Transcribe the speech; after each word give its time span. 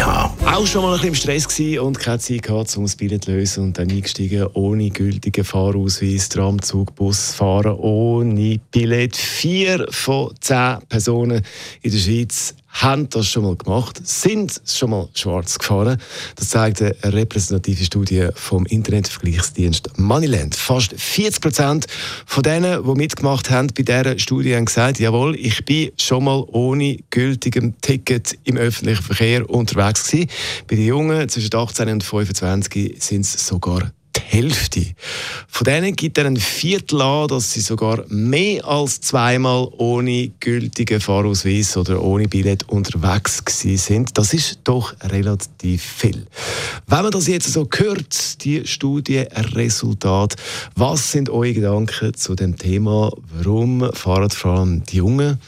Auch 0.00 0.66
schon 0.66 0.82
mal 0.82 0.94
ein 0.94 1.00
bisschen 1.00 1.08
im 1.08 1.14
Stress 1.14 1.48
gewesen 1.48 1.80
und 1.80 1.98
keine 1.98 2.18
Zeit 2.18 2.44
gehabt, 2.44 2.74
um 2.78 2.84
das 2.84 2.96
Billett 2.96 3.24
zu 3.24 3.32
lösen 3.32 3.64
und 3.64 3.78
dann 3.78 3.90
eingestiegen 3.90 4.46
ohne 4.54 4.88
gültigen 4.88 5.44
Fahrausweis, 5.44 6.30
Tram, 6.30 6.62
Zug, 6.62 6.94
Bus 6.94 7.34
fahren 7.34 7.76
ohne 7.76 8.58
Billett. 8.70 9.16
Vier 9.16 9.86
von 9.90 10.32
zehn 10.40 10.78
Personen 10.88 11.42
in 11.82 11.90
der 11.90 11.98
Schweiz 11.98 12.54
haben 12.72 13.06
das 13.10 13.28
schon 13.28 13.42
mal 13.42 13.54
gemacht, 13.54 14.00
sind 14.02 14.62
schon 14.64 14.90
mal 14.90 15.06
schwarz 15.12 15.58
gefahren. 15.58 16.00
Das 16.36 16.48
zeigt 16.48 16.80
eine 16.80 16.94
repräsentative 17.04 17.84
Studie 17.84 18.28
vom 18.34 18.64
Internetvergleichsdienst 18.64 19.98
Moneyland. 19.98 20.54
Fast 20.54 20.94
40 20.96 21.42
Prozent 21.42 21.86
von 22.24 22.42
denen, 22.42 22.82
die 22.82 22.94
mitgemacht 22.94 23.50
haben 23.50 23.68
bei 23.76 23.82
dieser 23.82 24.18
Studie, 24.18 24.56
haben 24.56 24.64
gesagt, 24.64 25.00
jawohl, 25.00 25.36
ich 25.36 25.62
bin 25.66 25.92
schon 25.98 26.24
mal 26.24 26.42
ohne 26.50 26.96
gültigem 27.10 27.78
Ticket 27.82 28.38
im 28.44 28.56
öffentlichen 28.56 29.02
Verkehr 29.02 29.50
unterwegs 29.50 29.81
gewesen. 29.90 30.28
Bei 30.68 30.76
den 30.76 30.86
Jungen 30.86 31.28
zwischen 31.28 31.54
18 31.54 31.88
und 31.88 32.04
25 32.04 33.02
sind 33.02 33.20
es 33.22 33.46
sogar 33.46 33.90
Hälfte. 34.32 34.86
Von 35.46 35.64
denen 35.66 35.94
gibt 35.94 36.16
er 36.16 36.24
ein 36.24 36.38
Viertel 36.38 37.02
an, 37.02 37.28
dass 37.28 37.52
sie 37.52 37.60
sogar 37.60 38.04
mehr 38.08 38.66
als 38.66 39.02
zweimal 39.02 39.68
ohne 39.76 40.28
gültigen 40.40 41.02
Fahrausweis 41.02 41.76
oder 41.76 42.02
ohne 42.02 42.28
Billett 42.28 42.66
unterwegs 42.66 43.42
sind. 43.46 44.16
Das 44.16 44.32
ist 44.32 44.60
doch 44.64 44.94
relativ 45.02 45.82
viel. 45.82 46.26
Wenn 46.86 47.02
man 47.02 47.10
das 47.10 47.26
jetzt 47.26 47.52
so 47.52 47.68
hört, 47.76 48.42
die 48.42 48.66
Studienresultate, 48.66 50.36
was 50.76 51.12
sind 51.12 51.28
eure 51.28 51.52
Gedanken 51.52 52.14
zu 52.14 52.34
dem 52.34 52.56
Thema? 52.56 53.12
Warum 53.34 53.92
fahren 53.92 54.30
vor 54.30 54.52
allem 54.52 54.82
die 54.84 54.96
Jungen 54.96 55.38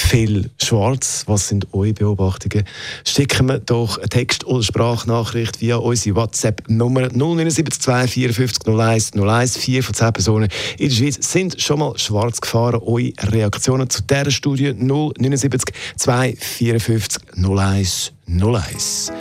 viel 0.00 0.50
schwarz. 0.62 1.24
Was 1.26 1.48
sind 1.48 1.66
eure 1.72 1.92
Beobachtungen? 1.92 2.64
Schicken 3.04 3.48
wir 3.48 3.58
doch 3.58 3.98
eine 3.98 4.08
Text- 4.08 4.46
oder 4.46 4.62
Sprachnachricht 4.62 5.60
via 5.60 5.76
unsere 5.76 6.16
WhatsApp-Nummer 6.16 7.08
079 7.12 8.10
54 8.10 8.66
01 8.66 9.12
01. 9.14 9.56
Vier 9.56 9.82
von 9.82 9.94
zehn 9.94 10.12
Personen 10.12 10.48
in 10.78 10.88
der 10.88 10.94
Schweiz 10.94 11.18
sind 11.20 11.60
schon 11.60 11.80
mal 11.80 11.98
schwarz 11.98 12.40
gefahren. 12.40 12.80
Eure 12.84 13.12
Reaktionen 13.22 13.90
zu 13.90 14.02
dieser 14.02 14.30
Studie 14.30 14.72
079 14.72 15.74
254 15.96 17.22
01 17.36 18.12
01. 18.28 19.12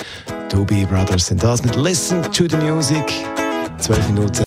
Doobie 0.50 0.86
Brothers 0.86 1.28
sind 1.28 1.44
das 1.44 1.64
mit 1.64 1.76
Listen 1.76 2.22
to 2.24 2.46
the 2.50 2.58
Music. 2.58 3.06
12 3.80 4.10
Minuten. 4.10 4.47